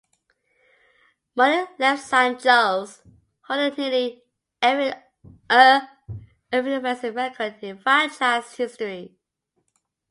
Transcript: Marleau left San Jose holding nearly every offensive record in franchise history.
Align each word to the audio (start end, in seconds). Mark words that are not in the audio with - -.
Marleau 1.35 1.67
left 1.77 2.01
San 2.07 2.33
Jose 2.41 3.03
holding 3.41 3.75
nearly 3.77 4.23
every 4.59 4.93
offensive 6.49 7.13
record 7.13 7.53
in 7.61 7.77
franchise 7.77 8.51
history. 8.55 9.15